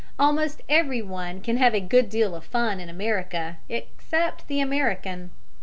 ]Almost 0.17 0.63
every 0.67 1.03
one 1.03 1.41
can 1.41 1.57
have 1.57 1.75
a 1.75 1.79
good 1.79 2.09
deal 2.09 2.33
of 2.33 2.43
fun 2.43 2.79
in 2.79 2.89
America 2.89 3.59
except 3.69 4.47
the 4.47 4.59
American. 4.59 5.29